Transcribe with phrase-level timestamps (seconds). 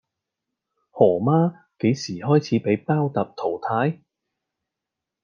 [0.89, 4.01] 何媽由幾時開始俾包揼淘汰?